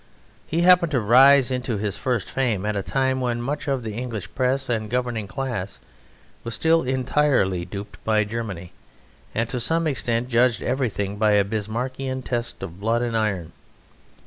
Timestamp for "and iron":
13.03-13.51